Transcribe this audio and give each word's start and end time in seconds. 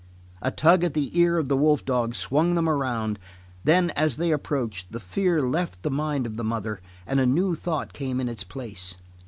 A 0.41 0.49
tug 0.49 0.83
at 0.83 0.95
the 0.95 1.15
ear 1.19 1.37
of 1.37 1.47
the 1.47 1.55
wolf 1.55 1.85
dog 1.85 2.15
swung 2.15 2.55
them 2.55 2.67
around; 2.67 3.19
then 3.63 3.91
as 3.91 4.15
they 4.17 4.31
approached, 4.31 4.91
the 4.91 4.99
fear 4.99 5.47
left 5.47 5.83
the 5.83 5.91
mind 5.91 6.25
of 6.25 6.37
the 6.37 6.43
mother 6.43 6.81
and 7.05 7.19
a 7.19 7.25
new 7.27 7.53
thought 7.53 7.93
came 7.93 8.19
in 8.19 8.27
its 8.27 8.43
place. 8.43 8.95